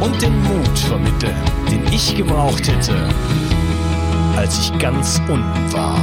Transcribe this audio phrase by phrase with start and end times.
[0.00, 1.36] und den Mut vermitteln,
[1.70, 3.08] den ich gebraucht hätte,
[4.36, 5.98] als ich ganz unten war.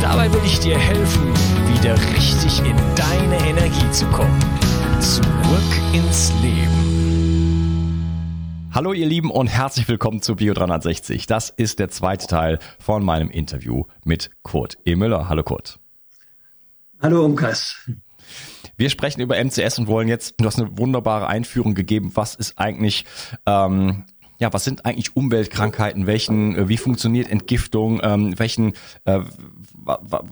[0.00, 1.32] Dabei will ich dir helfen,
[1.74, 4.38] wieder richtig in deine Energie zu kommen.
[5.00, 6.88] Zurück ins Leben.
[8.72, 11.26] Hallo ihr Lieben und herzlich willkommen zu Bio360.
[11.26, 14.94] Das ist der zweite Teil von meinem Interview mit Kurt E.
[14.94, 15.28] Müller.
[15.28, 15.78] Hallo Kurt.
[17.00, 17.88] Hallo Umkas.
[18.78, 22.58] Wir sprechen über MCS und wollen jetzt, du hast eine wunderbare Einführung gegeben, was ist
[22.58, 23.04] eigentlich,
[23.44, 24.04] ähm,
[24.38, 29.20] ja, was sind eigentlich Umweltkrankheiten, welchen, äh, wie funktioniert Entgiftung, ähm, welchen, äh,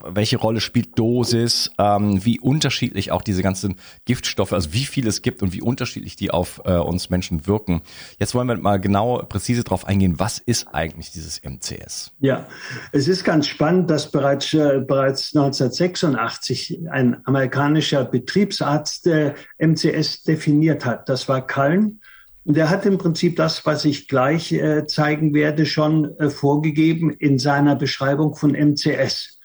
[0.09, 5.21] welche Rolle spielt Dosis, ähm, wie unterschiedlich auch diese ganzen Giftstoffe, also wie viel es
[5.21, 7.81] gibt und wie unterschiedlich die auf äh, uns Menschen wirken.
[8.17, 12.13] Jetzt wollen wir mal genau präzise darauf eingehen, was ist eigentlich dieses MCS?
[12.19, 12.47] Ja,
[12.91, 20.85] es ist ganz spannend, dass bereits, äh, bereits 1986 ein amerikanischer Betriebsarzt der MCS definiert
[20.85, 21.09] hat.
[21.09, 21.99] Das war Kallen.
[22.47, 27.09] Und er hat im Prinzip das, was ich gleich äh, zeigen werde, schon äh, vorgegeben
[27.11, 29.41] in seiner Beschreibung von MCS.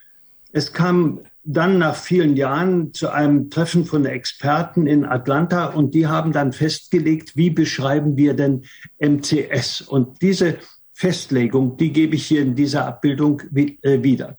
[0.53, 6.07] Es kam dann nach vielen Jahren zu einem Treffen von Experten in Atlanta und die
[6.07, 8.67] haben dann festgelegt, wie beschreiben wir denn
[9.01, 9.81] MCS?
[9.81, 10.59] Und diese
[10.93, 14.39] Festlegung, die gebe ich hier in dieser Abbildung äh, wieder.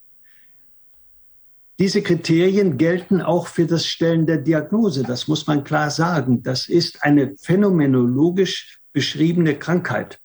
[1.79, 5.03] Diese Kriterien gelten auch für das Stellen der Diagnose.
[5.03, 6.43] Das muss man klar sagen.
[6.43, 10.19] Das ist eine phänomenologisch beschriebene Krankheit.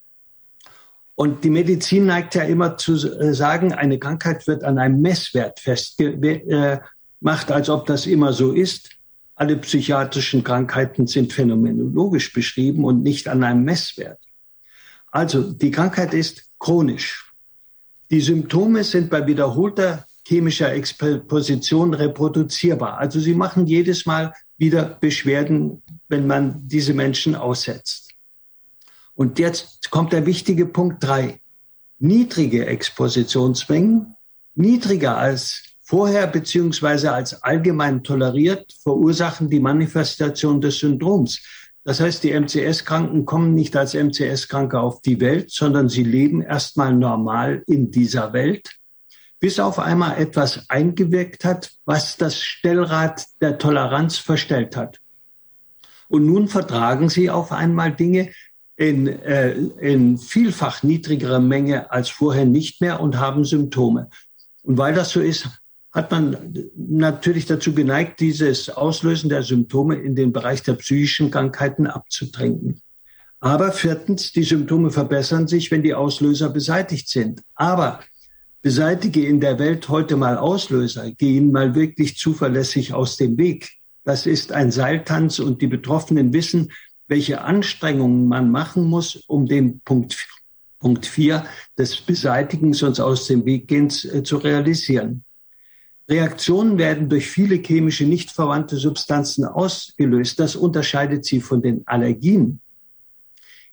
[1.15, 5.59] Und die Medizin neigt ja immer zu äh, sagen, eine Krankheit wird an einem Messwert
[5.59, 8.91] festgemacht, äh, als ob das immer so ist.
[9.35, 14.19] Alle psychiatrischen Krankheiten sind phänomenologisch beschrieben und nicht an einem Messwert.
[15.11, 17.33] Also die Krankheit ist chronisch.
[18.11, 22.99] Die Symptome sind bei wiederholter chemischer Exposition reproduzierbar.
[22.99, 28.11] Also sie machen jedes Mal wieder Beschwerden, wenn man diese Menschen aussetzt.
[29.15, 31.41] Und jetzt kommt der wichtige Punkt drei.
[31.99, 34.15] Niedrige Expositionsmengen,
[34.55, 41.41] niedriger als vorher beziehungsweise als allgemein toleriert, verursachen die Manifestation des Syndroms.
[41.85, 46.95] Das heißt, die MCS-Kranken kommen nicht als MCS-Kranke auf die Welt, sondern sie leben erstmal
[46.95, 48.69] normal in dieser Welt,
[49.41, 55.01] bis auf einmal etwas eingewirkt hat, was das Stellrad der Toleranz verstellt hat.
[56.09, 58.31] Und nun vertragen sie auf einmal Dinge,
[58.77, 64.09] in, äh, in vielfach niedrigerer Menge als vorher nicht mehr und haben Symptome.
[64.63, 65.49] Und weil das so ist,
[65.93, 71.89] hat man natürlich dazu geneigt, dieses Auslösen der Symptome in den Bereich der psychischen Krankheiten
[71.89, 72.81] abzudrängen.
[73.41, 77.43] Aber viertens, die Symptome verbessern sich, wenn die Auslöser beseitigt sind.
[77.55, 78.01] Aber
[78.63, 83.71] beseitige in der Welt heute mal Auslöser, gehen mal wirklich zuverlässig aus dem Weg.
[84.05, 86.73] Das ist ein Seiltanz und die Betroffenen wissen,
[87.09, 90.17] welche Anstrengungen man machen muss, um den Punkt,
[90.79, 91.45] Punkt 4
[91.77, 95.25] des Beseitigens und aus dem Weggehens äh, zu realisieren.
[96.09, 100.41] Reaktionen werden durch viele chemische nicht verwandte Substanzen ausgelöst.
[100.41, 102.61] Das unterscheidet sie von den Allergien.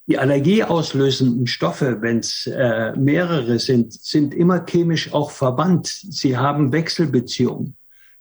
[0.08, 5.88] Die allergieauslösenden Stoffe, wenn es äh, mehrere sind, sind immer chemisch auch verwandt.
[5.88, 7.76] Sie haben Wechselbeziehungen.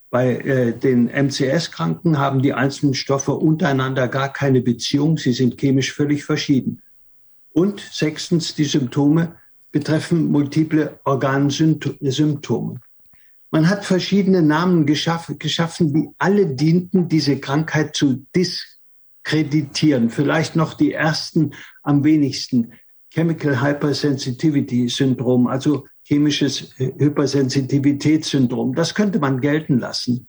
[0.09, 5.19] Bei äh, den MCS-Kranken haben die einzelnen Stoffe untereinander gar keine Beziehung.
[5.19, 6.81] Sie sind chemisch völlig verschieden.
[7.53, 9.37] Und sechstens, die Symptome
[9.71, 12.81] betreffen multiple Organsymptome.
[13.51, 20.11] Man hat verschiedene Namen geschaffen, geschaffen, die alle dienten, diese Krankheit zu diskreditieren.
[20.11, 21.53] Vielleicht noch die ersten
[21.85, 22.73] am wenigsten.
[23.11, 28.75] Chemical Hypersensitivity Syndrom, also chemisches Hypersensitivitätssyndrom.
[28.75, 30.27] Das könnte man gelten lassen.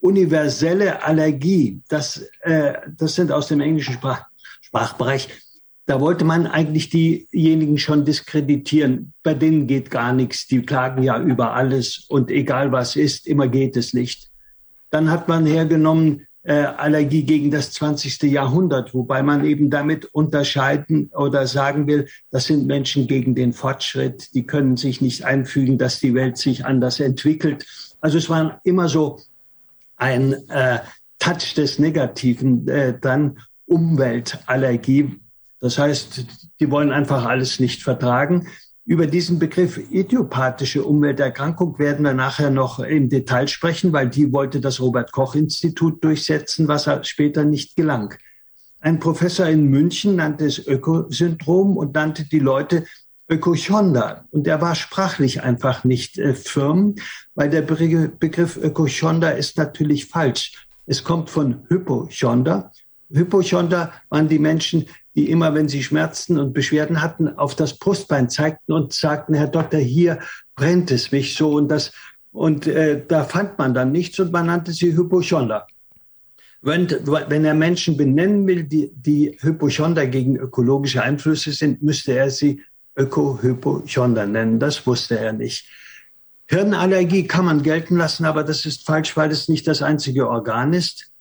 [0.00, 4.26] Universelle Allergie, das, äh, das sind aus dem englischen Sprach,
[4.60, 5.28] Sprachbereich.
[5.86, 9.12] Da wollte man eigentlich diejenigen schon diskreditieren.
[9.22, 10.46] Bei denen geht gar nichts.
[10.46, 14.30] Die klagen ja über alles und egal was ist, immer geht es nicht.
[14.90, 18.22] Dann hat man hergenommen äh, Allergie gegen das 20.
[18.24, 24.34] Jahrhundert, wobei man eben damit unterscheiden oder sagen will, das sind Menschen gegen den Fortschritt,
[24.34, 27.64] die können sich nicht einfügen, dass die Welt sich anders entwickelt.
[28.00, 29.20] Also es war immer so
[29.96, 30.80] ein äh,
[31.20, 35.20] Touch des Negativen, äh, dann Umweltallergie.
[35.60, 36.26] Das heißt,
[36.58, 38.48] die wollen einfach alles nicht vertragen.
[38.84, 44.60] Über diesen Begriff idiopathische Umwelterkrankung werden wir nachher noch im Detail sprechen, weil die wollte
[44.60, 48.14] das Robert Koch Institut durchsetzen, was später nicht gelang.
[48.80, 52.84] Ein Professor in München nannte es Ökosyndrom und nannte die Leute
[53.28, 54.26] Ökochonder.
[54.32, 56.96] Und der war sprachlich einfach nicht äh, firm,
[57.36, 60.66] weil der Begriff Ökochonder ist natürlich falsch.
[60.86, 62.72] Es kommt von Hypochonder.
[63.10, 68.30] Hypochonder waren die Menschen, die immer, wenn sie Schmerzen und Beschwerden hatten, auf das Brustbein
[68.30, 70.20] zeigten und sagten, Herr Doktor, hier
[70.56, 71.92] brennt es mich so und das
[72.32, 75.66] und äh, da fand man dann nichts und man nannte sie Hypochonder.
[76.62, 82.30] Wenn, wenn er Menschen benennen will, die, die Hypochonder gegen ökologische Einflüsse sind, müsste er
[82.30, 82.62] sie
[82.96, 84.60] Öko-Hypochonder nennen.
[84.60, 85.68] Das wusste er nicht.
[86.46, 90.72] Hirnallergie kann man gelten lassen, aber das ist falsch, weil es nicht das einzige Organ
[90.72, 91.11] ist.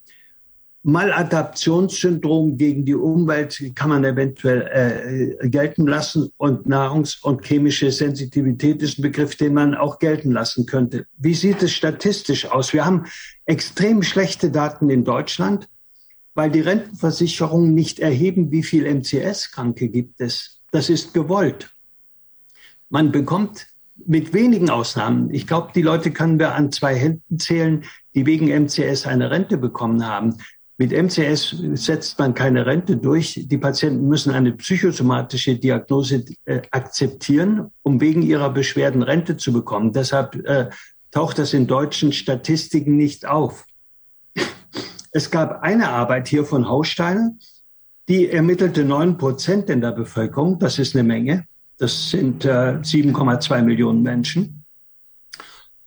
[0.84, 8.82] Maladaptionssyndrom gegen die Umwelt kann man eventuell äh, gelten lassen und Nahrungs- und chemische Sensitivität
[8.82, 11.06] ist ein Begriff, den man auch gelten lassen könnte.
[11.18, 12.74] Wie sieht es statistisch aus?
[12.74, 13.06] Wir haben
[13.46, 15.70] extrem schlechte Daten in Deutschland,
[16.34, 20.62] weil die Rentenversicherungen nicht erheben, wie viel MCS-Kranke gibt es.
[20.72, 21.76] Das ist gewollt.
[22.90, 23.68] Man bekommt
[24.06, 27.84] mit wenigen Ausnahmen, ich glaube, die Leute können wir an zwei Händen zählen,
[28.16, 30.38] die wegen MCS eine Rente bekommen haben.
[30.82, 33.40] Mit MCS setzt man keine Rente durch.
[33.46, 39.94] Die Patienten müssen eine psychosomatische Diagnose äh, akzeptieren, um wegen ihrer Beschwerden Rente zu bekommen.
[39.94, 40.72] Deshalb äh,
[41.12, 43.68] taucht das in deutschen Statistiken nicht auf.
[45.12, 47.38] Es gab eine Arbeit hier von Haustein,
[48.10, 50.58] die ermittelte neun Prozent in der Bevölkerung.
[50.58, 51.46] Das ist eine Menge.
[51.78, 54.61] Das sind äh, 7,2 Millionen Menschen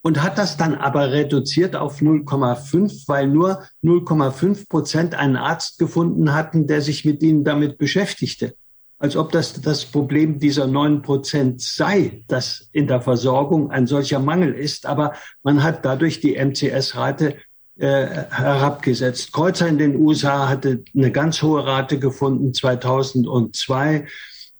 [0.04, 6.34] und hat das dann aber reduziert auf 0,5, weil nur 0,5 Prozent einen Arzt gefunden
[6.34, 8.54] hatten, der sich mit ihnen damit beschäftigte.
[8.98, 14.18] Als ob das das Problem dieser 9 Prozent sei, dass in der Versorgung ein solcher
[14.18, 14.84] Mangel ist.
[14.84, 17.36] Aber man hat dadurch die MCS-Rate
[17.76, 19.32] äh, herabgesetzt.
[19.32, 24.06] Kreuzer in den USA hatte eine ganz hohe Rate gefunden 2002.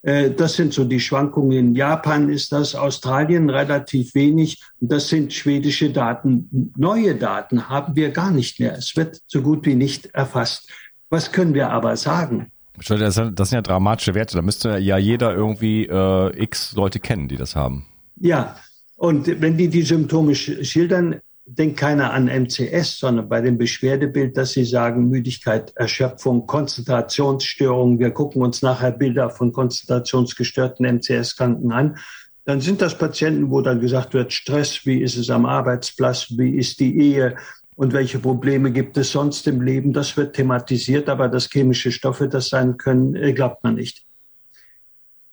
[0.05, 1.51] Äh, das sind so die Schwankungen.
[1.57, 4.61] In Japan ist das, Australien relativ wenig.
[4.79, 6.71] Und das sind schwedische Daten.
[6.77, 8.77] Neue Daten haben wir gar nicht mehr.
[8.77, 10.71] Es wird so gut wie nicht erfasst.
[11.09, 12.51] Was können wir aber sagen?
[12.77, 14.35] Das sind ja dramatische Werte.
[14.35, 17.85] Da müsste ja jeder irgendwie äh, x Leute kennen, die das haben.
[18.17, 18.57] Ja,
[18.97, 24.53] und wenn die die Symptome schildern, denkt keiner an MCS, sondern bei dem Beschwerdebild, dass
[24.53, 27.99] Sie sagen Müdigkeit, Erschöpfung, Konzentrationsstörungen.
[27.99, 31.97] Wir gucken uns nachher Bilder von konzentrationsgestörten MCS-Kranken an.
[32.45, 36.57] Dann sind das Patienten, wo dann gesagt wird, Stress, wie ist es am Arbeitsplatz, wie
[36.57, 37.35] ist die Ehe
[37.75, 39.93] und welche Probleme gibt es sonst im Leben.
[39.93, 44.05] Das wird thematisiert, aber dass chemische Stoffe das sein können, äh, glaubt man nicht.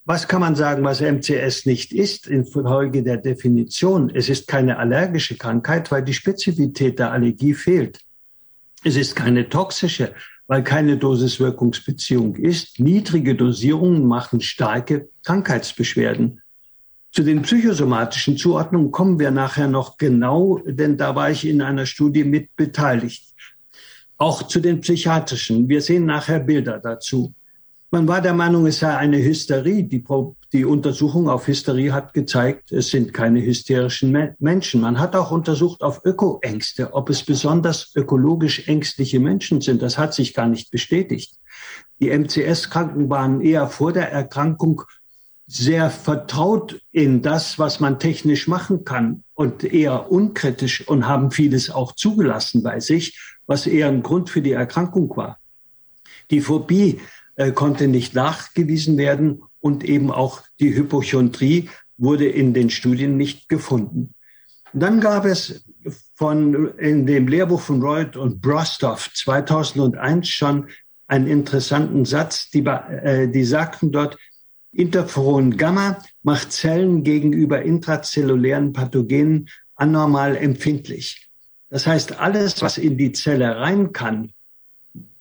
[0.05, 4.11] Was kann man sagen, was MCS nicht ist, infolge der Definition?
[4.11, 8.01] Es ist keine allergische Krankheit, weil die Spezifität der Allergie fehlt.
[8.83, 10.13] Es ist keine toxische,
[10.49, 12.81] weil keine Dosis-Wirkungsbeziehung ist.
[12.81, 16.43] Niedrige Dosierungen machen starke Krankheitsbeschwerden.
[17.13, 21.87] Zu den psychosomatischen Zuordnungen kommen wir nachher noch genau, denn da war ich in einer
[21.87, 23.33] Studie mit beteiligt.
[24.17, 25.69] Auch zu den psychiatrischen.
[25.69, 27.35] Wir sehen nachher Bilder dazu.
[27.95, 29.83] Man war der Meinung, es sei eine Hysterie.
[29.83, 30.03] Die,
[30.55, 34.81] die Untersuchung auf Hysterie hat gezeigt, es sind keine hysterischen Me Menschen.
[34.81, 39.83] Man hat auch untersucht auf Ökoängste, ob es besonders ökologisch ängstliche Menschen sind.
[39.83, 41.35] Das hat sich gar nicht bestätigt.
[42.01, 44.85] Die MCS-Kranken waren eher vor der Erkrankung
[45.47, 51.69] sehr vertraut in das, was man technisch machen kann und eher unkritisch und haben vieles
[51.69, 55.39] auch zugelassen bei sich, was eher ein Grund für die Erkrankung war.
[56.31, 56.99] Die Phobie
[57.37, 63.49] äh, konnte nicht nachgewiesen werden und eben auch die Hypochondrie wurde in den Studien nicht
[63.49, 64.15] gefunden.
[64.73, 65.65] Dann gab es
[66.15, 70.69] von, in dem Lehrbuch von Reut und Brostoff 2001 schon
[71.07, 74.17] einen interessanten Satz, die, äh, die sagten dort,
[74.73, 81.29] Interferon Gamma macht Zellen gegenüber intrazellulären Pathogenen anormal empfindlich.
[81.69, 84.33] Das heißt, alles, was in die Zelle rein kann,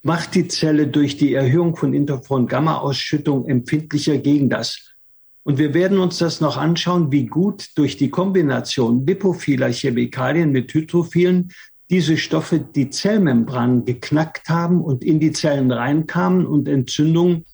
[0.03, 4.95] macht die Zelle durch die Erhöhung von Interferon-Gamma-Ausschüttung empfindlicher gegen das.
[5.43, 10.73] Und wir werden uns das noch anschauen, wie gut durch die Kombination lipophiler Chemikalien mit
[10.73, 11.51] Hydrophilen
[11.89, 17.45] diese Stoffe die Zellmembran geknackt haben und in die Zellen reinkamen und Entzündungen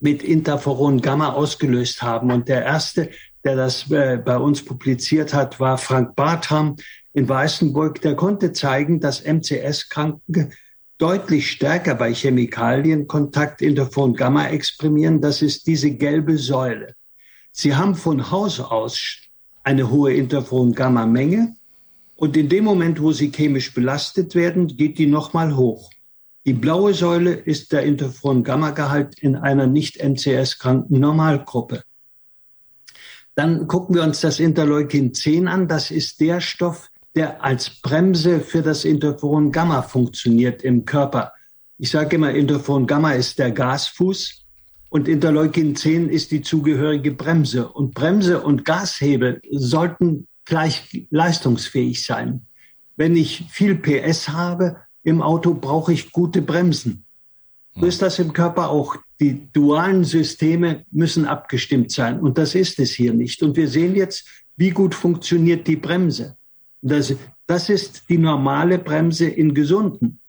[0.00, 2.30] mit Interferon Gamma ausgelöst haben.
[2.30, 3.10] Und der erste,
[3.44, 6.76] der das äh, bei uns publiziert hat, war Frank Bartram
[7.12, 8.00] in Weißenburg.
[8.00, 10.50] Der konnte zeigen, dass MCS-Kranke
[10.98, 15.20] deutlich stärker bei Chemikalien Kontakt Interferon Gamma exprimieren.
[15.20, 16.94] Das ist diese gelbe Säule.
[17.52, 19.18] Sie haben von Haus aus
[19.62, 21.56] eine hohe Interferon Gamma Menge
[22.16, 25.90] und in dem Moment, wo sie chemisch belastet werden, geht die nochmal hoch.
[26.46, 31.82] Die blaue Säule ist der Interferon-Gamma-Gehalt in einer nicht MCS-kranken Normalgruppe.
[33.34, 35.68] Dann gucken wir uns das Interleukin 10 an.
[35.68, 41.32] Das ist der Stoff, der als Bremse für das Interferon-Gamma funktioniert im Körper.
[41.78, 44.44] Ich sage immer, Interferon-Gamma ist der Gasfuß
[44.88, 47.68] und Interleukin 10 ist die zugehörige Bremse.
[47.68, 52.46] Und Bremse und Gashebel sollten gleich leistungsfähig sein.
[52.96, 57.04] Wenn ich viel PS habe im Auto, brauche ich gute Bremsen.
[57.74, 58.96] So ist das im Körper auch.
[59.20, 62.20] Die dualen Systeme müssen abgestimmt sein.
[62.20, 63.42] Und das ist es hier nicht.
[63.42, 66.36] Und wir sehen jetzt, wie gut funktioniert die Bremse.
[66.86, 67.14] Das,
[67.46, 70.20] das ist die normale Bremse in Gesunden.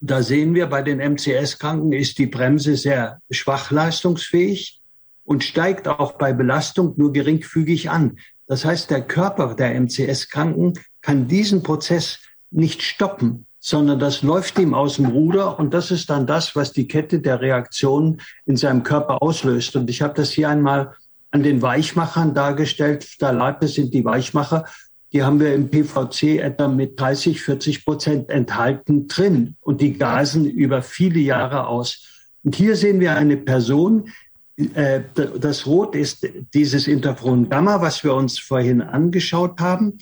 [0.00, 4.82] Da sehen wir, bei den MCS-Kranken ist die Bremse sehr schwach leistungsfähig
[5.24, 8.18] und steigt auch bei Belastung nur geringfügig an.
[8.46, 12.18] Das heißt, der Körper der MCS-Kranken kann diesen Prozess
[12.50, 16.72] nicht stoppen, sondern das läuft ihm aus dem Ruder und das ist dann das, was
[16.72, 19.74] die Kette der Reaktionen in seinem Körper auslöst.
[19.76, 20.94] Und ich habe das hier einmal
[21.30, 23.04] an den Weichmachern dargestellt.
[23.04, 24.66] Phthalate sind die Weichmacher.
[25.12, 30.46] Die haben wir im PVC etwa mit 30, 40 Prozent enthalten drin und die gasen
[30.46, 32.08] über viele Jahre aus.
[32.42, 34.08] Und hier sehen wir eine Person,
[34.56, 39.96] äh, das Rot ist dieses Interferon Gamma, was wir uns vorhin angeschaut haben.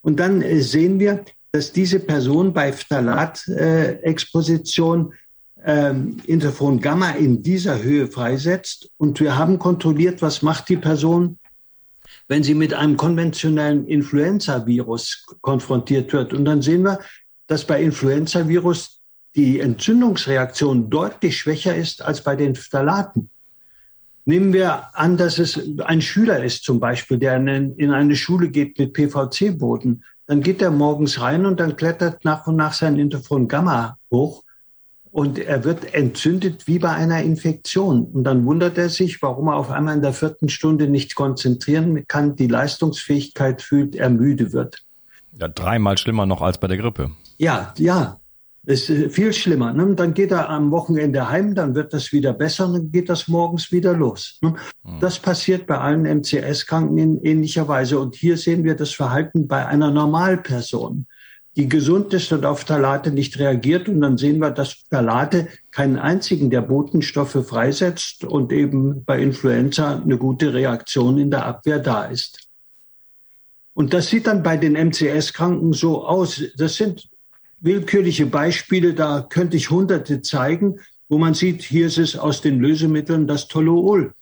[0.00, 5.14] Und dann äh, sehen wir, dass diese Person bei Phthalat-Exposition
[5.64, 8.90] ähm, Interferon Gamma in dieser Höhe freisetzt.
[8.98, 11.38] Und wir haben kontrolliert, was macht die Person,
[12.28, 16.32] wenn sie mit einem konventionellen Influenza-Virus konfrontiert wird.
[16.32, 16.98] Und dann sehen wir,
[17.46, 19.00] dass bei Influenza-Virus
[19.36, 23.30] die Entzündungsreaktion deutlich schwächer ist als bei den Phthalaten.
[24.24, 28.76] Nehmen wir an, dass es ein Schüler ist zum Beispiel, der in eine Schule geht
[28.78, 30.02] mit PVC-Boden.
[30.26, 34.42] Dann geht er morgens rein und dann klettert nach und nach sein Interferon Gamma hoch
[35.16, 38.04] und er wird entzündet wie bei einer Infektion.
[38.04, 42.06] Und dann wundert er sich, warum er auf einmal in der vierten Stunde nicht konzentrieren
[42.06, 44.82] kann, die Leistungsfähigkeit fühlt, er müde wird.
[45.40, 47.12] Ja, dreimal schlimmer noch als bei der Grippe.
[47.38, 48.18] Ja, ja.
[48.64, 49.72] Das ist viel schlimmer.
[49.72, 49.94] Ne?
[49.94, 53.72] Dann geht er am Wochenende heim, dann wird das wieder besser, dann geht das morgens
[53.72, 54.38] wieder los.
[54.42, 54.54] Ne?
[54.84, 55.00] Hm.
[55.00, 57.98] Das passiert bei allen MCS-Kranken in ähnlicher Weise.
[57.98, 61.06] Und hier sehen wir das Verhalten bei einer Normalperson,
[61.56, 63.88] die gesund ist und auf Phthalate nicht reagiert.
[63.88, 69.96] Und dann sehen wir, dass Phthalate keinen einzigen der Botenstoffe freisetzt und eben bei Influenza
[69.96, 72.48] eine gute Reaktion in der Abwehr da ist.
[73.72, 76.42] Und das sieht dann bei den MCS-Kranken so aus.
[76.56, 77.08] Das sind
[77.58, 82.60] willkürliche Beispiele, da könnte ich hunderte zeigen, wo man sieht, hier ist es aus den
[82.60, 84.12] Lösemitteln das Toluol.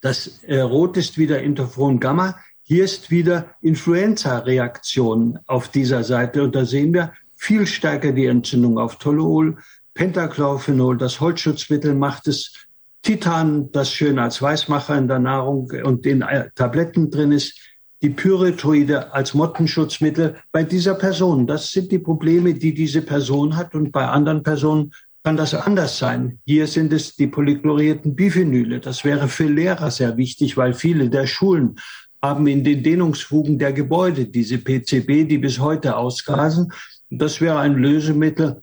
[0.00, 2.36] Das äh, Rot ist wieder Interferon Gamma.
[2.72, 6.42] Hier ist wieder Influenza-Reaktion auf dieser Seite.
[6.42, 9.58] Und da sehen wir viel stärker die Entzündung auf Toluol.
[9.92, 12.54] Pentachlorphenol, das Holzschutzmittel, macht es.
[13.02, 17.58] Titan, das schön als Weißmacher in der Nahrung und in äh, Tabletten drin ist,
[18.00, 21.46] die Pyrethroide als Mottenschutzmittel bei dieser Person.
[21.46, 25.98] Das sind die Probleme, die diese Person hat und bei anderen Personen kann das anders
[25.98, 26.38] sein.
[26.46, 28.80] Hier sind es die polychlorierten Biphenyle.
[28.80, 31.76] Das wäre für Lehrer sehr wichtig, weil viele der Schulen
[32.22, 36.72] haben in den Dehnungsfugen der Gebäude diese PCB, die bis heute ausgasen.
[37.10, 38.62] Das wäre ein Lösemittel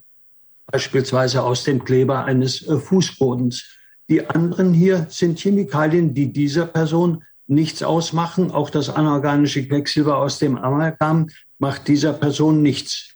[0.72, 3.66] beispielsweise aus dem Kleber eines äh, Fußbodens.
[4.10, 8.51] Die anderen hier sind Chemikalien, die dieser Person nichts ausmachen.
[8.51, 13.16] Auch das anorganische Quecksilber aus dem Amalgam macht dieser Person nichts.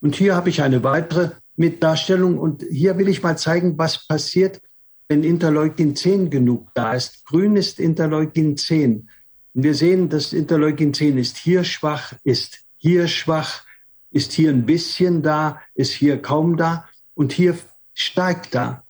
[0.00, 4.60] Und hier habe ich eine weitere Mitdarstellung und hier will ich mal zeigen, was passiert,
[5.08, 7.24] wenn Interleukin 10 genug da ist.
[7.26, 9.08] Grün ist Interleukin 10.
[9.54, 13.62] Und wir sehen, das Interleukin 10 ist hier schwach, ist hier schwach,
[14.10, 17.56] ist hier ein bisschen da, ist hier kaum da und hier
[17.94, 18.84] steigt da.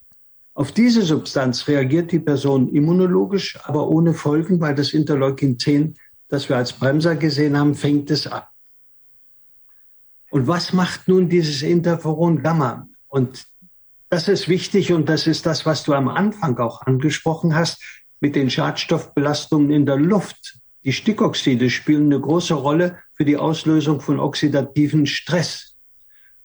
[0.54, 5.96] Auf diese Substanz reagiert die Person immunologisch, aber ohne Folgen, weil das Interleukin 10,
[6.28, 8.50] das wir als Bremser gesehen haben, fängt es ab.
[10.30, 12.88] Und was macht nun dieses Interferon Gamma?
[13.08, 13.46] Und
[14.08, 17.82] das ist wichtig und das ist das, was du am Anfang auch angesprochen hast
[18.24, 20.58] mit den Schadstoffbelastungen in der Luft.
[20.82, 25.76] Die Stickoxide spielen eine große Rolle für die Auslösung von oxidativen Stress.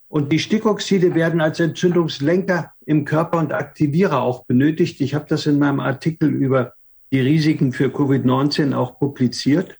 [0.09, 4.99] Und die Stickoxide werden als Entzündungslenker im Körper und Aktivierer auch benötigt.
[4.99, 6.73] Ich habe das in meinem Artikel über
[7.13, 9.77] die Risiken für Covid-19 auch publiziert.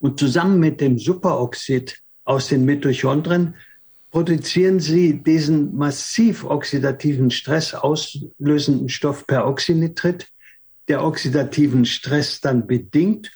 [0.00, 3.54] Und zusammen mit dem Superoxid aus den Mitochondrien
[4.10, 10.26] produzieren sie diesen massiv oxidativen Stress auslösenden Stoff Peroxynitrit,
[10.88, 13.30] der oxidativen Stress dann bedingt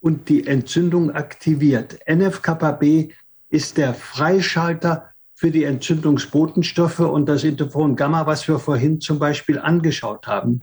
[0.00, 1.98] und die Entzündung aktiviert.
[2.06, 3.10] NF-kappa-B
[3.50, 9.58] ist der Freischalter für die Entzündungsbotenstoffe und das Interferon Gamma, was wir vorhin zum Beispiel
[9.58, 10.60] angeschaut haben.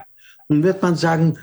[0.48, 1.38] Nun wird man sagen,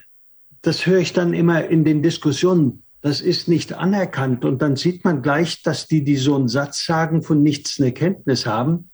[0.61, 4.45] das höre ich dann immer in den Diskussionen, das ist nicht anerkannt.
[4.45, 7.91] Und dann sieht man gleich, dass die, die so einen Satz sagen, von nichts eine
[7.91, 8.89] Kenntnis haben.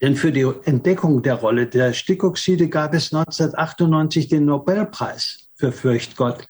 [0.00, 6.46] Denn für die Entdeckung der Rolle der Stickoxide gab es 1998 den Nobelpreis für Fürchtgott.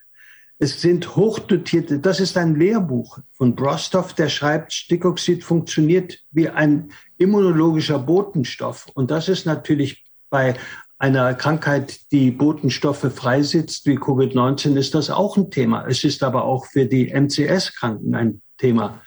[0.59, 6.90] Es sind hochdotierte, das ist ein Lehrbuch von Brostoff, der schreibt, Stickoxid funktioniert wie ein
[7.17, 8.87] immunologischer Botenstoff.
[8.95, 10.57] Und das ist natürlich bei
[10.99, 15.87] einer Krankheit, die Botenstoffe freisetzt, wie Covid-19, ist das auch ein Thema.
[15.87, 19.00] Es ist aber auch für die MCS-Kranken ein Thema.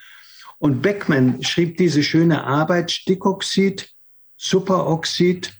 [0.58, 3.90] Und Beckmann schrieb diese schöne Arbeit, Stickoxid,
[4.44, 5.54] Superoxid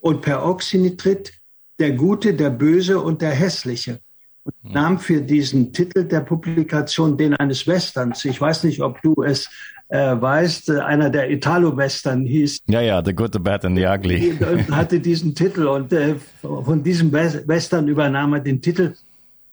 [0.00, 1.32] und Peroxynitrit,
[1.78, 4.00] der Gute, der Böse und der Hässliche.
[4.42, 8.24] Und nahm für diesen Titel der Publikation den eines Westerns.
[8.24, 9.48] Ich weiß nicht, ob du es
[9.88, 12.58] äh, weißt, einer der Italo-Western hieß.
[12.66, 14.36] Ja, ja, The Good, The Bad and The Ugly.
[14.70, 18.94] hatte diesen Titel und äh, von diesem Western übernahm er den Titel.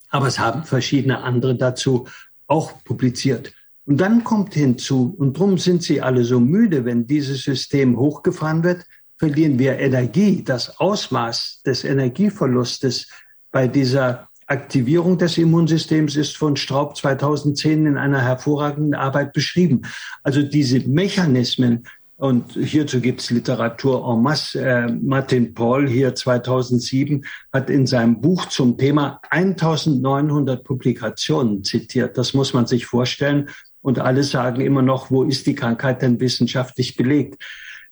[0.10, 2.08] Aber es haben verschiedene andere dazu
[2.48, 3.54] auch publiziert.
[3.86, 8.64] Und dann kommt hinzu, und darum sind sie alle so müde, wenn dieses System hochgefahren
[8.64, 8.86] wird,
[9.18, 10.44] verlieren wir Energie.
[10.44, 13.08] Das Ausmaß des Energieverlustes
[13.52, 19.82] bei dieser Aktivierung des Immunsystems ist von Straub 2010 in einer hervorragenden Arbeit beschrieben.
[20.24, 21.86] Also diese Mechanismen,
[22.18, 24.64] und hierzu gibt es Literatur en masse.
[24.64, 32.20] Äh, Martin Paul hier 2007 hat in seinem Buch zum Thema 1900 Publikationen zitiert.
[32.20, 33.50] Das muss man sich vorstellen.
[33.82, 37.44] Und alle sagen immer noch, wo ist die Krankheit denn wissenschaftlich belegt?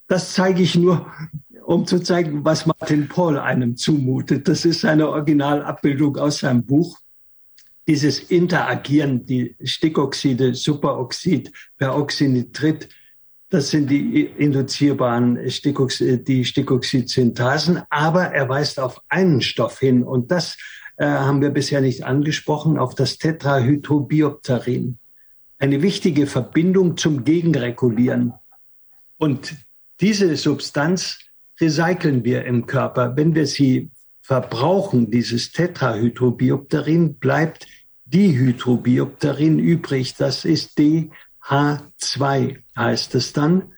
[0.07, 1.11] Das zeige ich nur,
[1.63, 4.47] um zu zeigen, was Martin Paul einem zumutet.
[4.47, 6.99] Das ist eine Originalabbildung aus seinem Buch.
[7.87, 12.89] Dieses Interagieren, die Stickoxide, Superoxid, Peroxynitrit,
[13.49, 17.81] das sind die induzierbaren Stickoxid, die Stickoxid-Synthasen.
[17.89, 20.55] Aber er weist auf einen Stoff hin und das
[20.97, 24.98] äh, haben wir bisher nicht angesprochen, auf das Tetrahydrobiopterin.
[25.61, 28.33] Eine wichtige Verbindung zum Gegenregulieren.
[29.17, 29.55] Und
[29.99, 31.19] diese Substanz
[31.59, 33.17] recyceln wir im Körper.
[33.17, 33.89] Wenn wir sie
[34.21, 37.67] verbrauchen, dieses Tetrahydrobiopterin, bleibt
[38.05, 40.15] Dihydrobiopterin übrig.
[40.15, 43.73] Das ist DH2, heißt es dann.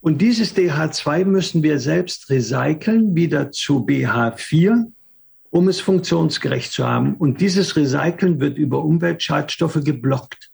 [0.00, 4.90] Und dieses DH2 müssen wir selbst recyceln, wieder zu BH4,
[5.50, 7.14] um es funktionsgerecht zu haben.
[7.16, 10.50] Und dieses Recyceln wird über Umweltschadstoffe geblockt.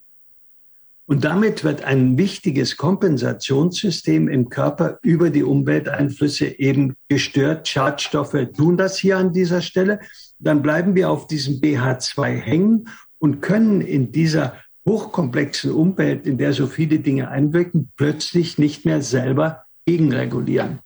[1.11, 7.67] Und damit wird ein wichtiges Kompensationssystem im Körper über die Umwelteinflüsse eben gestört.
[7.67, 9.99] Schadstoffe tun das hier an dieser Stelle.
[10.39, 14.55] Dann bleiben wir auf diesem BH2 hängen und können in dieser
[14.87, 20.79] hochkomplexen Umwelt, in der so viele Dinge einwirken, plötzlich nicht mehr selber gegenregulieren.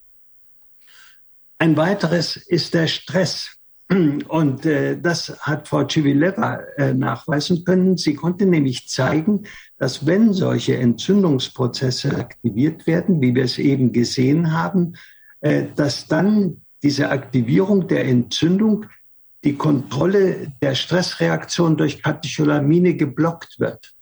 [1.59, 3.59] Ein weiteres ist der Stress.
[4.29, 7.99] Und äh, das hat Frau Civileva äh, nachweisen können.
[7.99, 9.45] Sie konnte nämlich zeigen,
[9.79, 14.95] dass wenn solche Entzündungsprozesse aktiviert werden, wie wir es eben gesehen haben,
[15.41, 18.87] äh, dass dann diese Aktivierung der Entzündung
[19.43, 23.95] die Kontrolle der Stressreaktion durch Katecholamine geblockt wird.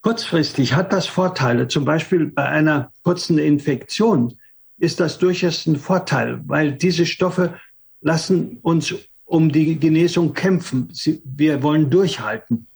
[0.00, 1.68] Kurzfristig hat das Vorteile.
[1.68, 4.36] Zum Beispiel bei einer kurzen Infektion
[4.78, 7.54] ist das durchaus ein Vorteil, weil diese Stoffe
[8.00, 8.92] lassen uns
[9.24, 10.92] um die Genesung kämpfen.
[11.24, 12.66] wir wollen durchhalten.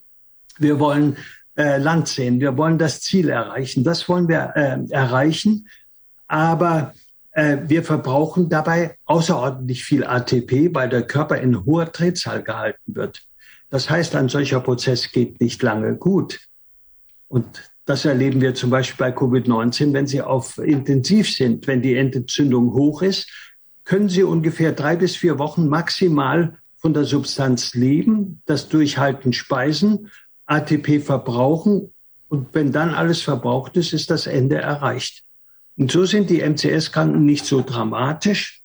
[0.58, 1.16] Wir wollen
[1.56, 2.40] äh, Land sehen.
[2.40, 3.84] Wir wollen das Ziel erreichen.
[3.84, 5.68] Das wollen wir äh, erreichen.
[6.28, 6.94] Aber
[7.32, 13.22] äh, wir verbrauchen dabei außerordentlich viel ATP, weil der Körper in hoher Drehzahl gehalten wird.
[13.70, 16.40] Das heißt, ein solcher Prozess geht nicht lange gut.
[17.28, 21.96] Und das erleben wir zum Beispiel bei Covid-19, wenn Sie auf intensiv sind, wenn die
[21.96, 23.30] Entzündung hoch ist,
[23.84, 30.10] können Sie ungefähr drei bis vier Wochen maximal von der Substanz leben, das Durchhalten speisen,
[30.46, 31.92] ATP verbrauchen
[32.28, 35.24] und wenn dann alles verbraucht ist, ist das Ende erreicht.
[35.76, 38.62] Und so sind die MCS-Kranken nicht so dramatisch,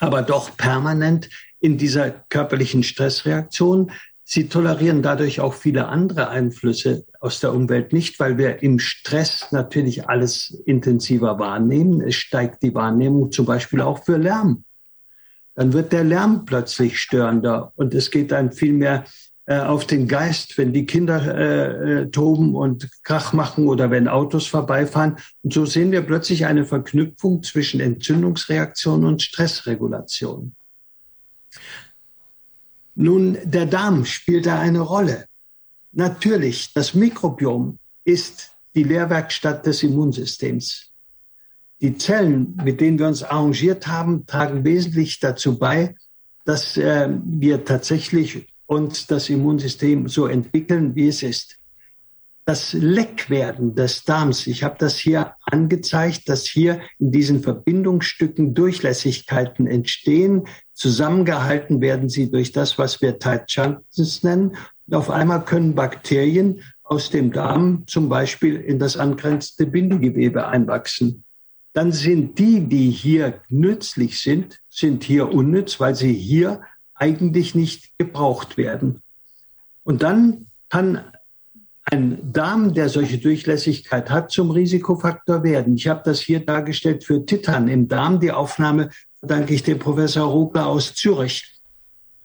[0.00, 1.28] aber doch permanent
[1.60, 3.92] in dieser körperlichen Stressreaktion.
[4.24, 9.48] Sie tolerieren dadurch auch viele andere Einflüsse aus der Umwelt nicht, weil wir im Stress
[9.50, 12.00] natürlich alles intensiver wahrnehmen.
[12.00, 14.64] Es steigt die Wahrnehmung zum Beispiel auch für Lärm.
[15.54, 19.04] Dann wird der Lärm plötzlich störender und es geht dann viel mehr
[19.52, 24.46] auf den Geist, wenn die Kinder äh, äh, toben und Krach machen oder wenn Autos
[24.46, 25.16] vorbeifahren.
[25.42, 30.54] Und so sehen wir plötzlich eine Verknüpfung zwischen Entzündungsreaktion und Stressregulation.
[32.94, 35.26] Nun, der Darm spielt da eine Rolle.
[35.92, 40.90] Natürlich, das Mikrobiom ist die Lehrwerkstatt des Immunsystems.
[41.80, 45.94] Die Zellen, mit denen wir uns arrangiert haben, tragen wesentlich dazu bei,
[46.44, 51.58] dass äh, wir tatsächlich uns das Immunsystem so entwickeln, wie es ist.
[52.46, 59.66] Das Leckwerden des Darms, ich habe das hier angezeigt, dass hier in diesen Verbindungsstücken Durchlässigkeiten
[59.66, 60.46] entstehen.
[60.74, 64.56] Zusammengehalten werden sie durch das, was wir Tight Junctions nennen.
[64.86, 71.24] Und auf einmal können Bakterien aus dem Darm zum Beispiel in das angrenzende Bindegewebe einwachsen.
[71.72, 76.60] Dann sind die, die hier nützlich sind, sind hier unnütz, weil sie hier
[76.94, 79.02] eigentlich nicht gebraucht werden.
[79.82, 81.04] Und dann kann
[81.84, 85.76] ein Darm, der solche Durchlässigkeit hat, zum Risikofaktor werden.
[85.76, 88.20] Ich habe das hier dargestellt für Titan im Darm.
[88.20, 91.60] Die Aufnahme verdanke ich dem Professor Rogler aus Zürich,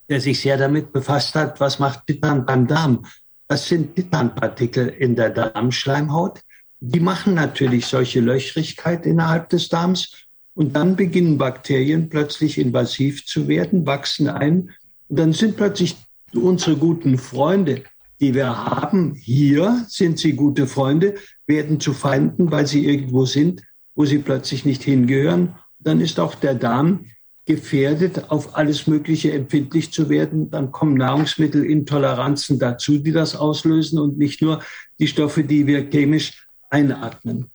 [0.08, 3.06] der sich sehr damit befasst hat, was macht Titan beim Darm.
[3.48, 6.42] Das sind Titanpartikel in der Darmschleimhaut.
[6.80, 10.29] Die machen natürlich solche Löchrigkeit innerhalb des Darms
[10.60, 14.72] und dann beginnen Bakterien plötzlich invasiv zu werden, wachsen ein.
[15.08, 15.96] Und dann sind plötzlich
[16.34, 17.84] unsere guten Freunde,
[18.20, 21.16] die wir haben, hier sind sie gute Freunde,
[21.48, 23.62] werden zu Feinden, weil sie irgendwo sind,
[23.96, 25.56] wo sie plötzlich nicht hingehören.
[25.80, 27.06] Dann ist auch der Darm
[27.46, 30.52] gefährdet, auf alles Mögliche empfindlich zu werden.
[30.52, 34.62] Dann kommen Nahrungsmittelintoleranzen dazu, die das auslösen und nicht nur
[35.00, 37.50] die Stoffe, die wir chemisch einatmen.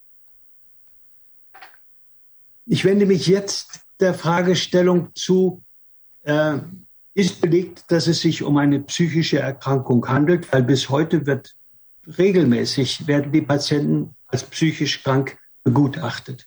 [2.66, 5.62] Ich wende mich jetzt der Fragestellung zu,
[6.22, 6.58] äh,
[7.14, 11.54] ist belegt, dass es sich um eine psychische Erkrankung handelt, weil bis heute wird
[12.18, 16.46] regelmäßig werden die Patienten als psychisch krank begutachtet.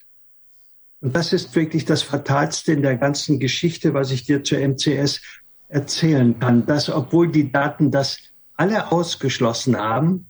[0.99, 5.21] Und das ist wirklich das Fatalste in der ganzen Geschichte, was ich dir zur MCS
[5.67, 8.17] erzählen kann, dass obwohl die Daten das
[8.55, 10.29] alle ausgeschlossen haben,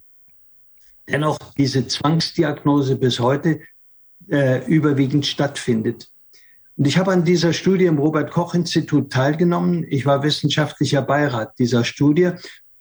[1.08, 3.60] dennoch diese Zwangsdiagnose bis heute
[4.30, 6.10] äh, überwiegend stattfindet.
[6.76, 9.84] Und ich habe an dieser Studie im Robert Koch Institut teilgenommen.
[9.88, 12.30] Ich war wissenschaftlicher Beirat dieser Studie.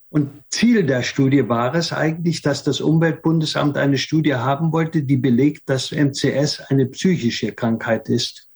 [0.10, 5.18] Und Ziel der Studie war es eigentlich, dass das Umweltbundesamt eine Studie haben wollte, die
[5.18, 8.48] belegt, dass MCS eine psychische Krankheit ist.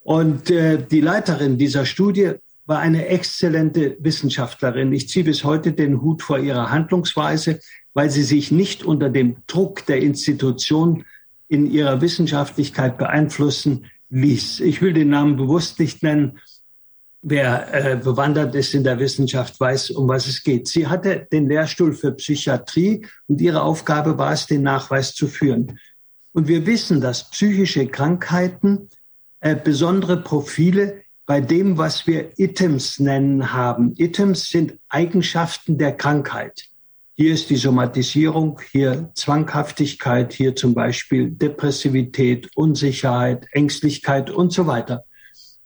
[0.00, 2.32] Und äh, die Leiterin dieser Studie
[2.66, 4.92] war eine exzellente Wissenschaftlerin.
[4.92, 7.60] Ich ziehe bis heute den Hut vor ihrer Handlungsweise,
[7.94, 11.04] weil sie sich nicht unter dem Druck der Institution
[11.48, 14.60] in ihrer Wissenschaftlichkeit beeinflussen ließ.
[14.60, 16.38] Ich will den Namen bewusst nicht nennen.
[17.20, 20.68] Wer äh, bewandert ist in der Wissenschaft, weiß, um was es geht.
[20.68, 25.80] Sie hatte den Lehrstuhl für Psychiatrie und ihre Aufgabe war es, den Nachweis zu führen.
[26.32, 28.88] Und wir wissen, dass psychische Krankheiten
[29.40, 33.94] äh, besondere Profile bei dem, was wir Items nennen, haben.
[33.96, 36.68] Items sind Eigenschaften der Krankheit.
[37.20, 45.02] Hier ist die Somatisierung, hier Zwanghaftigkeit, hier zum Beispiel Depressivität, Unsicherheit, Ängstlichkeit und so weiter.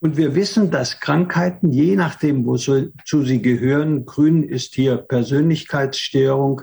[0.01, 2.91] Und wir wissen, dass Krankheiten, je nachdem, wozu
[3.23, 6.62] sie gehören, grün ist hier Persönlichkeitsstörung,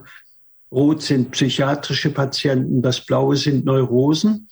[0.71, 4.49] rot sind psychiatrische Patienten, das blaue sind Neurosen.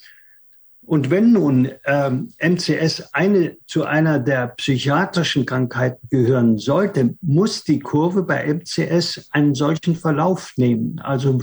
[0.87, 7.79] Und wenn nun ähm, MCS eine, zu einer der psychiatrischen Krankheiten gehören sollte, muss die
[7.79, 10.99] Kurve bei MCS einen solchen Verlauf nehmen.
[10.99, 11.39] Also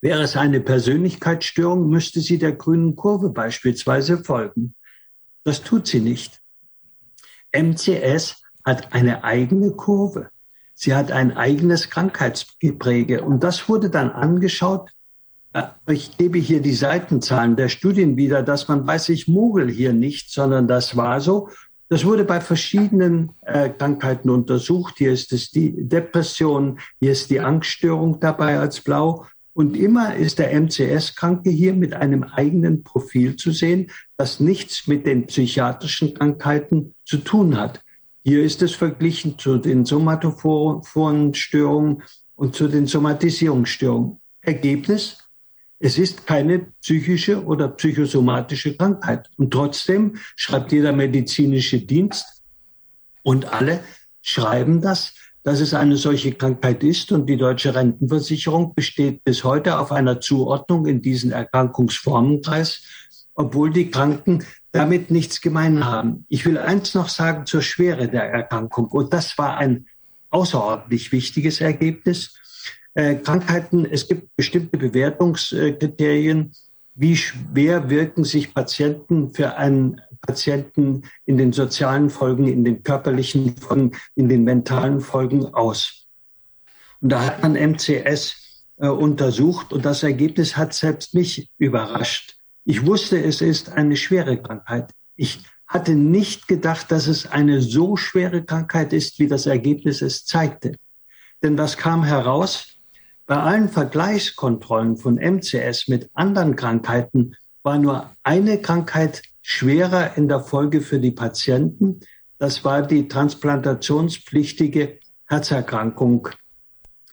[0.00, 4.76] wäre es eine Persönlichkeitsstörung, müsste sie der grünen Kurve beispielsweise folgen.
[5.42, 6.40] Das tut sie nicht.
[7.50, 10.30] MCS hat eine eigene Kurve.
[10.74, 13.24] Sie hat ein eigenes Krankheitsgepräge.
[13.24, 14.92] Und das wurde dann angeschaut
[15.88, 20.30] ich gebe hier die Seitenzahlen der Studien wieder, dass man weiß, ich mogel hier nicht,
[20.30, 21.48] sondern das war so.
[21.88, 24.94] Das wurde bei verschiedenen äh, Krankheiten untersucht.
[24.98, 29.26] Hier ist es die Depression, hier ist die Angststörung dabei als blau.
[29.52, 35.04] Und immer ist der MCS-Kranke hier mit einem eigenen Profil zu sehen, das nichts mit
[35.04, 37.82] den psychiatrischen Krankheiten zu tun hat.
[38.22, 42.04] Hier ist es verglichen zu den somatophoren Störungen
[42.36, 44.20] und zu den Somatisierungsstörungen.
[44.42, 45.18] Ergebnis,
[45.80, 49.30] es ist keine psychische oder psychosomatische Krankheit.
[49.38, 52.42] Und trotzdem schreibt jeder medizinische Dienst
[53.22, 53.80] und alle
[54.20, 57.12] schreiben das, dass es eine solche Krankheit ist.
[57.12, 62.82] Und die deutsche Rentenversicherung besteht bis heute auf einer Zuordnung in diesen Erkrankungsformenkreis,
[63.34, 66.26] obwohl die Kranken damit nichts gemein haben.
[66.28, 68.88] Ich will eins noch sagen zur Schwere der Erkrankung.
[68.88, 69.86] Und das war ein
[70.28, 72.39] außerordentlich wichtiges Ergebnis.
[72.94, 76.52] Äh, Krankheiten, es gibt bestimmte Bewertungskriterien.
[76.94, 83.56] Wie schwer wirken sich Patienten für einen Patienten in den sozialen Folgen, in den körperlichen
[83.56, 86.06] Folgen, in den mentalen Folgen aus?
[87.00, 92.36] Und da hat man MCS äh, untersucht und das Ergebnis hat selbst mich überrascht.
[92.64, 94.90] Ich wusste, es ist eine schwere Krankheit.
[95.16, 100.26] Ich hatte nicht gedacht, dass es eine so schwere Krankheit ist, wie das Ergebnis es
[100.26, 100.76] zeigte.
[101.42, 102.79] Denn was kam heraus?
[103.30, 110.40] Bei allen Vergleichskontrollen von MCS mit anderen Krankheiten war nur eine Krankheit schwerer in der
[110.40, 112.00] Folge für die Patienten.
[112.38, 116.30] Das war die transplantationspflichtige Herzerkrankung.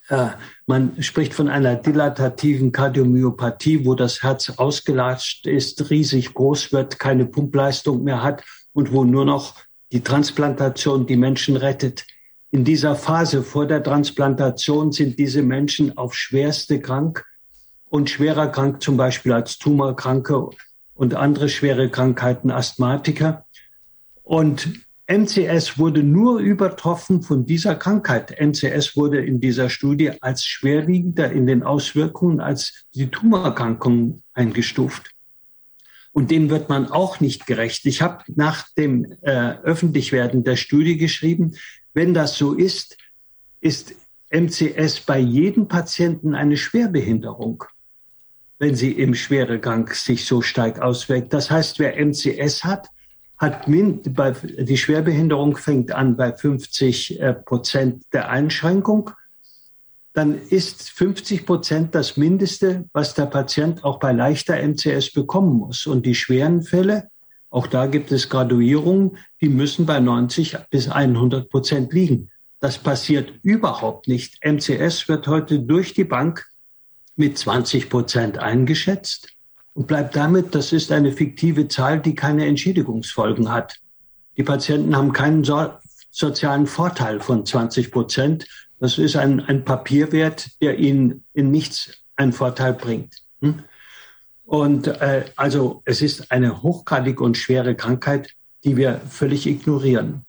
[0.08, 0.30] Äh,
[0.66, 7.28] man spricht von einer dilatativen Kardiomyopathie, wo das Herz ausgelatscht ist, riesig groß wird, keine
[7.28, 9.54] Pumpleistung mehr hat und wo nur noch
[9.92, 12.08] die Transplantation die Menschen rettet.
[12.50, 17.26] In dieser Phase vor der Transplantation sind diese Menschen auf schwerste krank
[17.90, 20.50] und schwerer krank, zum Beispiel als Tumorkranke
[20.96, 23.46] und andere schwere Krankheiten, Asthmatiker.
[24.24, 24.70] Und
[25.08, 28.36] MCS wurde nur übertroffen von dieser Krankheit.
[28.40, 35.12] MCS wurde in dieser Studie als schwerwiegender in den Auswirkungen als die Tumorerkrankung eingestuft.
[36.12, 37.86] Und dem wird man auch nicht gerecht.
[37.86, 41.54] Ich habe nach dem äh, Öffentlichwerden der Studie geschrieben,
[41.98, 42.96] wenn das so ist,
[43.60, 43.96] ist
[44.30, 47.64] MCS bei jedem Patienten eine Schwerbehinderung,
[48.60, 51.34] wenn sie im Schweregang sich so stark auswirkt.
[51.34, 52.88] Das heißt, wer MCS hat,
[53.40, 59.10] hat die Schwerbehinderung fängt an bei 50 äh, Prozent der Einschränkung.
[60.14, 65.88] Dann ist 50 Prozent das Mindeste, was der Patient auch bei leichter MCS bekommen muss.
[65.88, 67.10] Und die schweren Fälle
[67.50, 72.30] auch da gibt es Graduierungen, die müssen bei 90 bis 100 Prozent liegen.
[72.60, 74.44] Das passiert überhaupt nicht.
[74.44, 76.46] MCS wird heute durch die Bank
[77.16, 79.30] mit 20 Prozent eingeschätzt
[79.74, 83.78] und bleibt damit, das ist eine fiktive Zahl, die keine Entschädigungsfolgen hat.
[84.36, 85.72] Die Patienten haben keinen so
[86.10, 88.48] sozialen Vorteil von 20 Prozent.
[88.80, 93.22] Das ist ein, ein Papierwert, der ihnen in nichts einen Vorteil bringt.
[93.42, 93.64] Hm?
[94.48, 98.30] Und äh, also es ist eine hochgradige und schwere Krankheit,
[98.64, 100.26] die wir völlig ignorieren.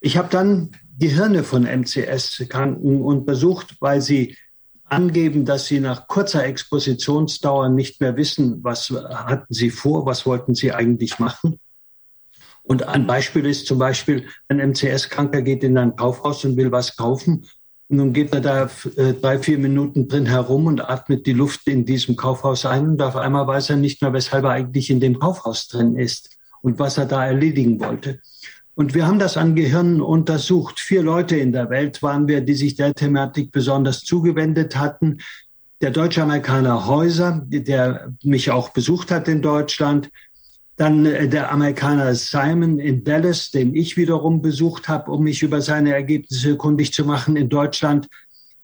[0.00, 4.36] Ich habe dann Gehirne von MCS-Kranken untersucht, weil sie
[4.84, 10.54] angeben, dass sie nach kurzer Expositionsdauer nicht mehr wissen, was hatten sie vor, was wollten
[10.54, 11.58] sie eigentlich machen.
[12.64, 16.96] Und ein Beispiel ist zum Beispiel, ein MCS-Kranker geht in ein Kaufhaus und will was
[16.96, 17.46] kaufen
[17.88, 21.84] nun geht er da äh, drei, vier Minuten drin herum und atmet die Luft in
[21.84, 25.18] diesem Kaufhaus ein und auf einmal weiß er nicht mehr, weshalb er eigentlich in dem
[25.18, 28.20] Kaufhaus drin ist und was er da erledigen wollte.
[28.74, 30.80] Und wir haben das an Gehirnen untersucht.
[30.80, 35.18] Vier Leute in der Welt waren wir, die sich der Thematik besonders zugewendet hatten.
[35.80, 40.10] Der Deutsch-Amerikaner Häuser, der mich auch besucht hat in Deutschland,
[40.76, 45.60] dann äh, der Amerikaner Simon in Dallas, den ich wiederum besucht habe, um mich über
[45.60, 48.08] seine Ergebnisse kundig zu machen in Deutschland.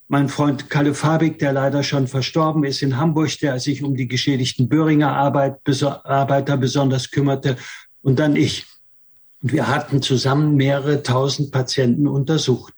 [0.09, 4.09] Mein Freund Kalle Fabik, der leider schon verstorben ist in Hamburg, der sich um die
[4.09, 5.61] geschädigten Böhringer Arbeit,
[6.05, 7.57] Arbeiter besonders kümmerte.
[8.03, 8.67] Und dann ich.
[9.43, 12.75] Wir hatten zusammen mehrere tausend Patienten untersucht.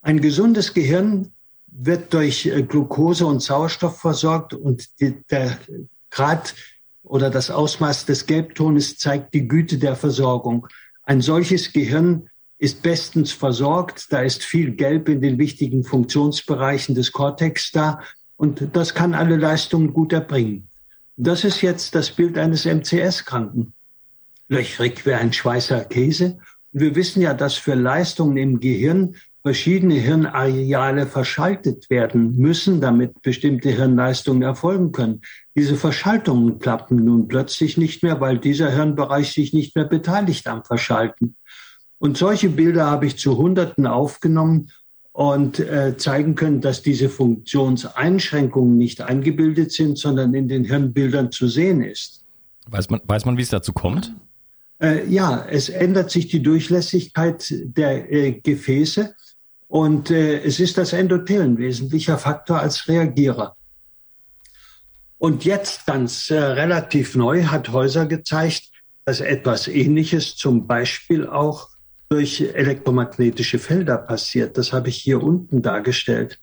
[0.00, 1.32] Ein gesundes Gehirn
[1.66, 5.58] wird durch äh, Glucose und Sauerstoff versorgt und der
[6.10, 6.54] Grad
[7.12, 10.66] oder das Ausmaß des Gelbtones zeigt die Güte der Versorgung.
[11.02, 14.10] Ein solches Gehirn ist bestens versorgt.
[14.10, 18.00] Da ist viel Gelb in den wichtigen Funktionsbereichen des Kortex da.
[18.36, 20.70] Und das kann alle Leistungen gut erbringen.
[21.18, 23.74] Das ist jetzt das Bild eines MCS-Kranken.
[24.48, 26.38] Löchrig wie ein Schweißer Käse.
[26.72, 33.70] Wir wissen ja, dass für Leistungen im Gehirn verschiedene Hirnareale verschaltet werden müssen, damit bestimmte
[33.70, 35.22] Hirnleistungen erfolgen können.
[35.56, 40.64] Diese Verschaltungen klappen nun plötzlich nicht mehr, weil dieser Hirnbereich sich nicht mehr beteiligt am
[40.64, 41.36] Verschalten.
[41.98, 44.70] Und solche Bilder habe ich zu Hunderten aufgenommen
[45.12, 51.48] und äh, zeigen können, dass diese Funktionseinschränkungen nicht eingebildet sind, sondern in den Hirnbildern zu
[51.48, 52.24] sehen ist.
[52.66, 54.14] Weiß man, weiß man wie es dazu kommt?
[54.80, 59.14] Äh, ja, es ändert sich die Durchlässigkeit der äh, Gefäße
[59.72, 63.56] und äh, es ist das Endothel ein wesentlicher Faktor als Reagierer.
[65.16, 68.64] Und jetzt ganz äh, relativ neu hat Häuser gezeigt,
[69.06, 71.70] dass etwas Ähnliches zum Beispiel auch
[72.10, 74.58] durch elektromagnetische Felder passiert.
[74.58, 76.38] Das habe ich hier unten dargestellt.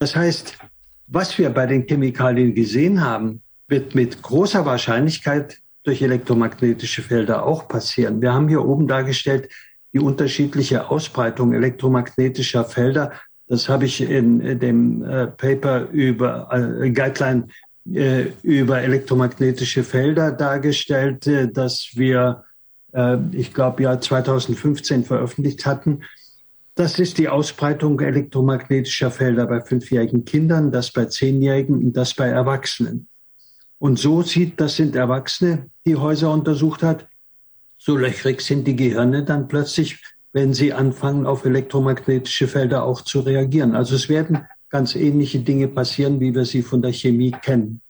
[0.00, 0.58] Das heißt,
[1.06, 7.68] was wir bei den Chemikalien gesehen haben, wird mit großer Wahrscheinlichkeit durch elektromagnetische Felder auch
[7.68, 8.20] passieren.
[8.20, 9.50] Wir haben hier oben dargestellt
[9.96, 13.12] die unterschiedliche Ausbreitung elektromagnetischer Felder.
[13.48, 17.48] Das habe ich in dem äh, Paper über äh, Guideline
[17.90, 22.44] äh, über elektromagnetische Felder dargestellt, äh, dass wir,
[22.92, 26.02] äh, ich glaube, ja 2015 veröffentlicht hatten.
[26.74, 32.28] Das ist die Ausbreitung elektromagnetischer Felder bei fünfjährigen Kindern, das bei zehnjährigen und das bei
[32.28, 33.08] Erwachsenen.
[33.78, 37.08] Und so sieht, das sind Erwachsene, die Häuser untersucht hat,
[37.78, 43.20] so löchrig sind die Gehirne dann plötzlich, wenn sie anfangen, auf elektromagnetische Felder auch zu
[43.20, 43.74] reagieren.
[43.74, 47.80] Also es werden ganz ähnliche Dinge passieren, wie wir sie von der Chemie kennen.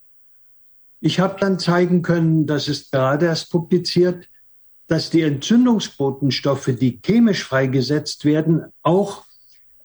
[1.00, 4.28] Ich habe dann zeigen können, das ist gerade erst publiziert,
[4.86, 9.24] dass die Entzündungsbotenstoffe, die chemisch freigesetzt werden, auch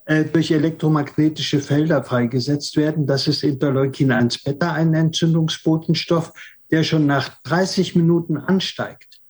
[0.04, 3.06] äh, durch elektromagnetische Felder freigesetzt werden.
[3.06, 6.32] Das ist Interleukin 1 Beta, ein Entzündungsbotenstoff,
[6.70, 9.21] der schon nach 30 Minuten ansteigt.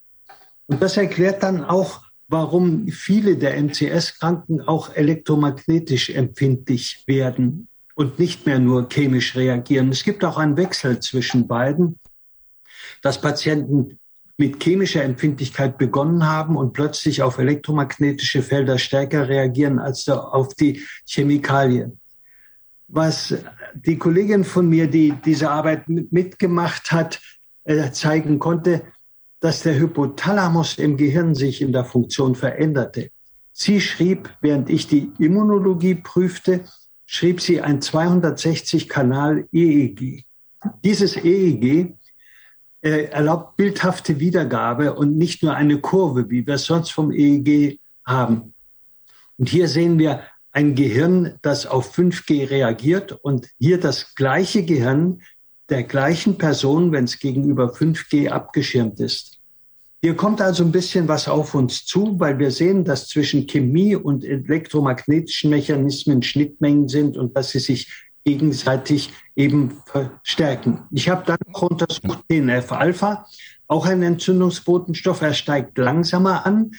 [0.72, 8.46] Und das erklärt dann auch, warum viele der MCS-Kranken auch elektromagnetisch empfindlich werden und nicht
[8.46, 9.90] mehr nur chemisch reagieren.
[9.90, 11.98] Es gibt auch einen Wechsel zwischen beiden,
[13.02, 13.98] dass Patienten
[14.38, 20.80] mit chemischer Empfindlichkeit begonnen haben und plötzlich auf elektromagnetische Felder stärker reagieren als auf die
[21.04, 22.00] Chemikalien.
[22.88, 23.34] Was
[23.74, 27.20] die Kollegin von mir, die diese Arbeit mitgemacht hat,
[27.64, 28.82] äh, zeigen konnte,
[29.42, 33.10] dass der Hypothalamus im Gehirn sich in der Funktion veränderte.
[33.52, 36.64] Sie schrieb, während ich die Immunologie prüfte,
[37.06, 40.24] schrieb sie ein 260-Kanal EEG.
[40.84, 41.96] Dieses EEG
[42.82, 47.80] äh, erlaubt bildhafte Wiedergabe und nicht nur eine Kurve, wie wir es sonst vom EEG
[48.04, 48.54] haben.
[49.38, 55.22] Und hier sehen wir ein Gehirn, das auf 5G reagiert und hier das gleiche Gehirn
[55.72, 59.38] der gleichen Person, wenn es gegenüber 5G abgeschirmt ist.
[60.02, 63.96] Hier kommt also ein bisschen was auf uns zu, weil wir sehen, dass zwischen Chemie
[63.96, 67.90] und elektromagnetischen Mechanismen Schnittmengen sind und dass sie sich
[68.22, 70.82] gegenseitig eben verstärken.
[70.90, 73.26] Ich habe dann noch untersucht TNF-Alpha,
[73.66, 75.22] auch ein Entzündungsbotenstoff.
[75.22, 76.72] Er steigt langsamer an.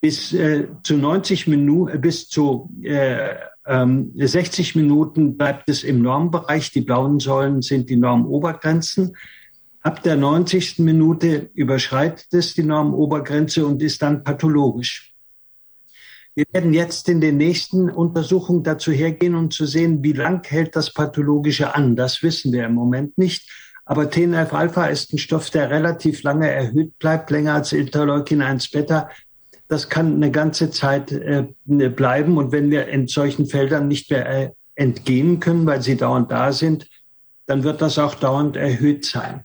[0.00, 3.34] Bis äh, zu 90 Minuten, bis zu äh,
[3.70, 6.72] 60 ähm, Minuten bleibt es im Normbereich.
[6.72, 9.16] Die blauen Säulen sind die Normobergrenzen.
[9.82, 10.80] Ab der 90.
[10.80, 15.14] Minute überschreitet es die Normobergrenze und ist dann pathologisch.
[16.34, 20.74] Wir werden jetzt in den nächsten Untersuchungen dazu hergehen, um zu sehen, wie lang hält
[20.74, 21.96] das Pathologische an.
[21.96, 23.48] Das wissen wir im Moment nicht.
[23.84, 29.10] Aber TNF-Alpha ist ein Stoff, der relativ lange erhöht bleibt, länger als Interleukin 1 Beta
[29.70, 32.38] das kann eine ganze Zeit äh, bleiben.
[32.38, 36.52] Und wenn wir in solchen Feldern nicht mehr äh, entgehen können, weil sie dauernd da
[36.52, 36.88] sind,
[37.46, 39.44] dann wird das auch dauernd erhöht sein.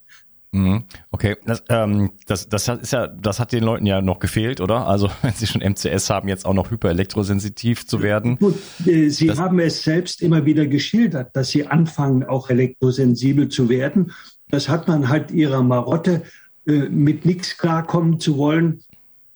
[0.51, 0.85] Mhm.
[1.11, 4.87] Okay, das, ähm, das, das ist ja, das hat den Leuten ja noch gefehlt, oder?
[4.87, 8.39] Also wenn sie schon MCS haben, jetzt auch noch hyperelektrosensitiv zu werden.
[8.39, 8.57] Gut,
[8.87, 13.69] äh, Sie das, haben es selbst immer wieder geschildert, dass Sie anfangen, auch elektrosensibel zu
[13.69, 14.11] werden.
[14.49, 16.23] Das hat man halt Ihrer Marotte,
[16.65, 18.81] äh, mit nichts klarkommen zu wollen,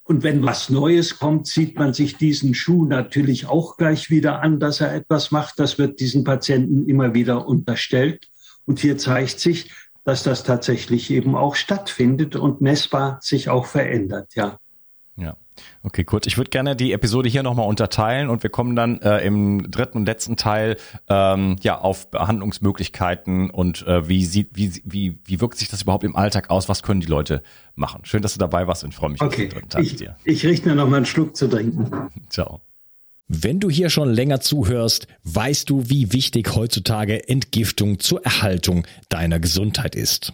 [0.09, 4.59] und wenn was Neues kommt, sieht man sich diesen Schuh natürlich auch gleich wieder an,
[4.59, 5.59] dass er etwas macht.
[5.59, 8.27] Das wird diesen Patienten immer wieder unterstellt.
[8.65, 9.71] Und hier zeigt sich,
[10.05, 14.57] dass das tatsächlich eben auch stattfindet und messbar sich auch verändert, ja.
[15.15, 15.37] Ja.
[15.83, 16.27] Okay, gut.
[16.27, 19.99] Ich würde gerne die Episode hier nochmal unterteilen und wir kommen dann äh, im dritten
[19.99, 25.57] und letzten Teil ähm, ja auf Behandlungsmöglichkeiten und äh, wie sieht, wie, wie, wie wirkt
[25.57, 26.69] sich das überhaupt im Alltag aus?
[26.69, 27.41] Was können die Leute
[27.75, 28.01] machen?
[28.03, 29.27] Schön, dass du dabei warst und freue mich okay.
[29.27, 30.15] auf den dritten Teil ich, dir.
[30.23, 31.89] Ich richte mir nochmal einen Schluck zu trinken.
[32.29, 32.61] Ciao.
[33.31, 39.39] Wenn du hier schon länger zuhörst, weißt du, wie wichtig heutzutage Entgiftung zur Erhaltung deiner
[39.39, 40.33] Gesundheit ist.